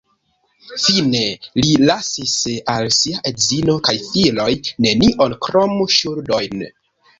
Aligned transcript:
Fine 0.85 1.19
li 1.59 1.73
lasis 1.89 2.33
al 2.77 2.89
sia 3.01 3.21
edzino 3.33 3.77
kaj 3.89 3.95
filoj 4.09 4.49
nenion 4.89 5.39
krom 5.49 5.81
ŝuldojn. 6.01 6.69